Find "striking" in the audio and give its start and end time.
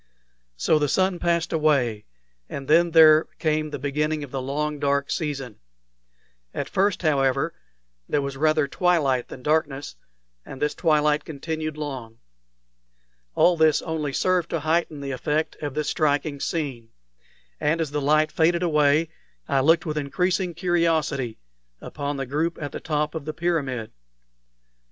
15.91-16.39